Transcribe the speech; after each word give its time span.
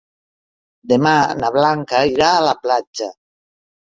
Demà 0.93 1.11
na 1.41 1.51
Blanca 1.57 2.01
irà 2.13 2.31
a 2.37 2.41
la 2.47 2.57
platja. 2.65 3.13